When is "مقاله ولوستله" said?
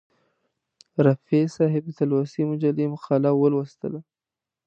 2.93-3.99